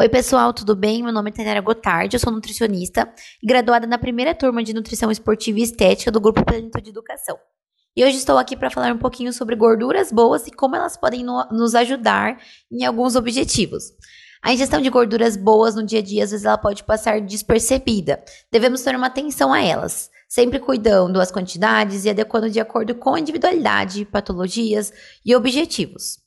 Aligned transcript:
Oi, 0.00 0.08
pessoal, 0.08 0.54
tudo 0.54 0.74
bem? 0.74 1.02
Meu 1.02 1.12
nome 1.12 1.28
é 1.28 1.32
Tainara 1.34 1.60
Gotardi, 1.60 2.16
eu 2.16 2.20
sou 2.20 2.32
nutricionista 2.32 3.12
e 3.42 3.46
graduada 3.46 3.86
na 3.86 3.98
primeira 3.98 4.34
turma 4.34 4.64
de 4.64 4.72
Nutrição 4.72 5.10
Esportiva 5.10 5.58
e 5.58 5.62
Estética 5.62 6.10
do 6.10 6.18
Grupo 6.18 6.42
Plenitude 6.46 6.84
de 6.84 6.90
Educação. 6.90 7.38
E 7.94 8.02
hoje 8.02 8.16
estou 8.16 8.38
aqui 8.38 8.56
para 8.56 8.70
falar 8.70 8.90
um 8.90 8.98
pouquinho 8.98 9.34
sobre 9.34 9.54
gorduras 9.54 10.10
boas 10.10 10.46
e 10.46 10.50
como 10.50 10.74
elas 10.74 10.96
podem 10.96 11.22
no, 11.22 11.46
nos 11.50 11.74
ajudar 11.74 12.40
em 12.70 12.86
alguns 12.86 13.16
objetivos. 13.16 13.92
A 14.42 14.54
ingestão 14.54 14.80
de 14.80 14.88
gorduras 14.88 15.36
boas 15.36 15.74
no 15.74 15.84
dia 15.84 15.98
a 15.98 16.02
dia, 16.02 16.24
às 16.24 16.30
vezes, 16.30 16.46
ela 16.46 16.58
pode 16.58 16.82
passar 16.84 17.20
despercebida. 17.20 18.24
Devemos 18.50 18.80
ter 18.80 18.96
uma 18.96 19.08
atenção 19.08 19.52
a 19.52 19.62
elas, 19.62 20.10
sempre 20.26 20.58
cuidando 20.58 21.20
as 21.20 21.30
quantidades 21.30 22.06
e 22.06 22.10
adequando 22.10 22.48
de 22.48 22.58
acordo 22.58 22.94
com 22.94 23.14
a 23.14 23.20
individualidade, 23.20 24.06
patologias 24.06 24.90
e 25.24 25.36
objetivos. 25.36 26.21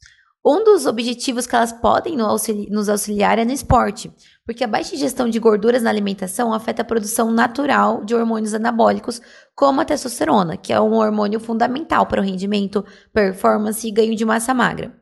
Um 0.47 0.63
dos 0.63 0.85
objetivos 0.85 1.47
que 1.47 1.55
elas 1.55 1.71
podem 1.73 2.15
nos 2.15 2.87
auxiliar 2.87 3.39
é 3.39 3.45
no 3.45 3.51
esporte, 3.51 4.13
porque 4.45 4.63
a 4.63 4.67
baixa 4.67 4.93
ingestão 4.93 5.27
de 5.27 5.39
gorduras 5.39 5.81
na 5.81 5.89
alimentação 5.89 6.53
afeta 6.53 6.83
a 6.83 6.85
produção 6.85 7.31
natural 7.31 8.05
de 8.05 8.13
hormônios 8.13 8.53
anabólicos, 8.53 9.19
como 9.55 9.81
a 9.81 9.85
testosterona, 9.85 10.55
que 10.55 10.71
é 10.71 10.79
um 10.79 10.93
hormônio 10.93 11.39
fundamental 11.39 12.05
para 12.05 12.21
o 12.21 12.23
rendimento, 12.23 12.85
performance 13.11 13.87
e 13.87 13.91
ganho 13.91 14.15
de 14.15 14.23
massa 14.23 14.53
magra. 14.53 14.95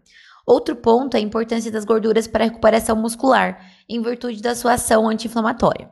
Outro 0.48 0.78
ponto 0.78 1.16
é 1.16 1.18
a 1.18 1.24
importância 1.24 1.70
das 1.70 1.84
gorduras 1.84 2.26
para 2.26 2.46
a 2.46 2.48
recuperação 2.48 2.96
muscular, 2.96 3.60
em 3.90 4.02
virtude 4.02 4.42
da 4.42 4.56
sua 4.56 4.76
ação 4.76 5.10
anti-inflamatória. 5.10 5.92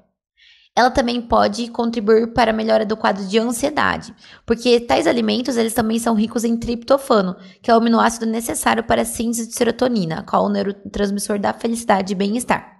Ela 0.73 0.89
também 0.89 1.21
pode 1.21 1.69
contribuir 1.69 2.33
para 2.33 2.51
a 2.51 2.53
melhora 2.53 2.85
do 2.85 2.95
quadro 2.95 3.25
de 3.25 3.37
ansiedade, 3.37 4.15
porque 4.45 4.79
tais 4.79 5.05
alimentos 5.05 5.57
eles 5.57 5.73
também 5.73 5.99
são 5.99 6.15
ricos 6.15 6.45
em 6.45 6.55
triptofano, 6.55 7.35
que 7.61 7.69
é 7.69 7.73
o 7.73 7.77
aminoácido 7.77 8.25
necessário 8.25 8.81
para 8.81 9.01
a 9.01 9.05
síntese 9.05 9.49
de 9.49 9.53
serotonina, 9.53 10.23
qual 10.23 10.45
é 10.45 10.47
o 10.47 10.49
neurotransmissor 10.49 11.37
da 11.39 11.51
felicidade 11.51 12.13
e 12.13 12.15
bem-estar. 12.15 12.79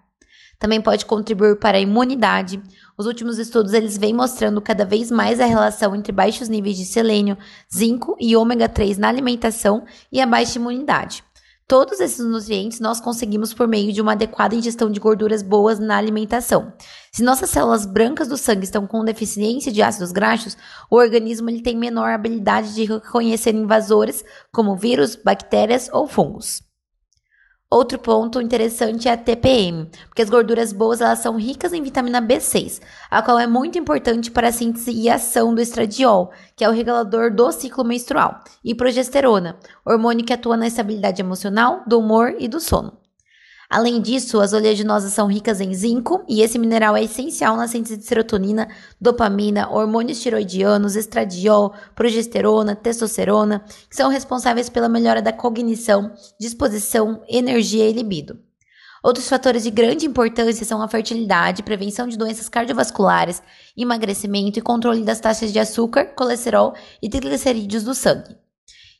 Também 0.58 0.80
pode 0.80 1.06
contribuir 1.06 1.58
para 1.58 1.78
a 1.78 1.82
imunidade. 1.82 2.62
Os 2.98 3.08
últimos 3.08 3.40
estudos 3.40 3.74
eles 3.74 3.98
vêm 3.98 4.14
mostrando 4.14 4.62
cada 4.62 4.86
vez 4.86 5.12
mais 5.12 5.40
a 5.42 5.46
relação 5.46 5.94
entre 5.94 6.14
baixos 6.14 6.48
níveis 6.48 6.78
de 6.78 6.86
selênio, 6.86 7.38
zinco 7.74 8.16
e 8.22 8.38
ômega 8.38 8.70
3 8.70 9.00
na 9.00 9.10
alimentação 9.10 9.84
e 10.12 10.22
a 10.22 10.26
baixa 10.26 10.60
imunidade. 10.60 11.24
Todos 11.72 12.02
esses 12.02 12.26
nutrientes 12.26 12.82
nós 12.82 13.00
conseguimos 13.00 13.54
por 13.54 13.66
meio 13.66 13.94
de 13.94 14.02
uma 14.02 14.12
adequada 14.12 14.54
ingestão 14.54 14.92
de 14.92 15.00
gorduras 15.00 15.42
boas 15.42 15.80
na 15.80 15.96
alimentação. 15.96 16.74
Se 17.14 17.24
nossas 17.24 17.50
células 17.50 17.86
brancas 17.86 18.28
do 18.28 18.36
sangue 18.36 18.66
estão 18.66 18.86
com 18.86 19.06
deficiência 19.06 19.72
de 19.72 19.82
ácidos 19.82 20.12
graxos, 20.12 20.58
o 20.90 20.98
organismo 20.98 21.50
ele 21.50 21.62
tem 21.62 21.78
menor 21.78 22.12
habilidade 22.12 22.76
de 22.76 22.84
reconhecer 22.84 23.56
invasores 23.56 24.22
como 24.52 24.76
vírus, 24.76 25.16
bactérias 25.16 25.90
ou 25.94 26.08
fungos. 26.08 26.62
Outro 27.74 27.98
ponto 27.98 28.42
interessante 28.42 29.08
é 29.08 29.14
a 29.14 29.18
TPM, 29.18 29.90
porque 30.10 30.22
as 30.22 30.30
gorduras 30.30 30.74
boas 30.74 31.00
elas 31.00 31.20
são 31.20 31.38
ricas 31.38 31.72
em 31.72 31.82
vitamina 31.82 32.22
B6, 32.22 32.82
a 33.10 33.22
qual 33.22 33.40
é 33.40 33.48
muito 33.48 33.78
importante 33.78 34.30
para 34.30 34.50
a 34.50 34.52
síntese 34.52 34.92
e 34.92 35.10
ação 35.10 35.56
do 35.56 35.62
estradiol, 35.62 36.32
que 36.54 36.66
é 36.66 36.70
o 36.70 36.74
regulador 36.74 37.34
do 37.34 37.50
ciclo 37.50 37.86
menstrual, 37.86 38.44
e 38.62 38.76
progesterona, 38.76 39.56
hormônio 39.86 40.26
que 40.26 40.34
atua 40.34 40.58
na 40.58 40.68
estabilidade 40.68 41.22
emocional, 41.22 41.82
do 41.88 41.98
humor 41.98 42.36
e 42.38 42.50
do 42.50 42.60
sono. 42.60 43.01
Além 43.72 44.02
disso, 44.02 44.42
as 44.42 44.52
oleaginosas 44.52 45.14
são 45.14 45.28
ricas 45.28 45.62
em 45.62 45.74
zinco 45.74 46.26
e 46.28 46.42
esse 46.42 46.60
mineral 46.60 46.98
é 46.98 47.06
essencial 47.06 47.56
na 47.56 47.70
síntese 47.70 47.96
de 47.96 48.04
serotonina, 48.04 48.68
dopamina, 49.00 49.70
hormônios 49.70 50.20
tiroidianos, 50.20 50.98
estradiol, 50.98 51.74
progesterona, 51.96 52.76
testosterona, 52.76 53.64
que 53.90 53.96
são 53.96 54.10
responsáveis 54.10 54.68
pela 54.68 54.90
melhora 54.90 55.22
da 55.22 55.32
cognição, 55.32 56.12
disposição, 56.38 57.24
energia 57.30 57.88
e 57.88 57.94
libido. 57.94 58.38
Outros 59.02 59.30
fatores 59.30 59.64
de 59.64 59.72
grande 59.72 60.06
importância 60.06 60.66
são 60.66 60.82
a 60.82 60.88
fertilidade, 60.90 61.64
prevenção 61.64 62.10
de 62.10 62.18
doenças 62.18 62.50
cardiovasculares, 62.50 63.42
emagrecimento 63.78 64.60
e 64.60 64.62
controle 64.62 65.06
das 65.06 65.22
taxas 65.22 65.50
de 65.50 65.60
açúcar, 65.60 66.08
colesterol 66.08 66.74
e 67.02 67.10
triglicerídeos 67.10 67.84
do 67.84 67.96
sangue. 67.96 68.41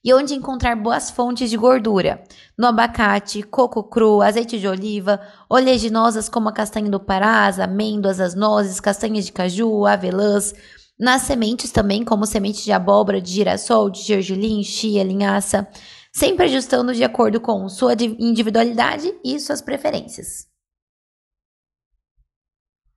E 0.04 0.12
onde 0.16 0.34
encontrar 0.34 0.76
boas 0.76 1.12
fontes 1.12 1.48
de 1.50 1.56
gordura? 1.56 2.24
No 2.58 2.66
abacate, 2.66 3.44
coco 3.44 3.84
cru, 3.84 4.20
azeite 4.20 4.60
de 4.60 4.68
oliva, 4.68 5.22
oleaginosas 5.48 6.28
como 6.28 6.50
a 6.50 6.52
castanha 6.52 6.90
do 6.90 7.00
Pará, 7.00 7.46
as 7.46 7.60
amêndoas, 7.60 8.20
as 8.20 8.34
nozes, 8.34 8.80
castanhas 8.80 9.28
de 9.28 9.32
caju, 9.32 9.86
avelãs. 9.86 10.56
Nas 11.00 11.22
sementes 11.22 11.72
também, 11.72 12.04
como 12.04 12.26
sementes 12.26 12.64
de 12.64 12.72
abóbora, 12.72 13.22
de 13.22 13.32
girassol, 13.32 13.92
de 13.92 14.02
gergelim, 14.02 14.64
chia, 14.64 15.04
linhaça. 15.04 15.68
Sempre 16.12 16.46
ajustando 16.46 16.96
de 16.96 17.04
acordo 17.04 17.40
com 17.40 17.70
sua 17.70 17.94
individualidade 17.94 19.14
e 19.24 19.40
suas 19.40 19.62
preferências. 19.62 20.51